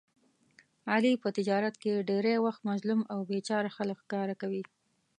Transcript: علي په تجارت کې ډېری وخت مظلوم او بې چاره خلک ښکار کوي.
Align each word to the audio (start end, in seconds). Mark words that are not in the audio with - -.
علي 0.91 1.13
په 1.23 1.29
تجارت 1.37 1.75
کې 1.83 2.05
ډېری 2.09 2.35
وخت 2.45 2.61
مظلوم 2.69 3.01
او 3.11 3.19
بې 3.29 3.39
چاره 3.47 3.69
خلک 3.77 3.97
ښکار 4.03 4.29
کوي. 4.41 4.63